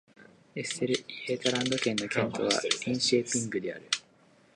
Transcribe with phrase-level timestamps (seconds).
[0.55, 2.49] エステルイェータランド県の県都は
[2.87, 3.87] リンシェーピングである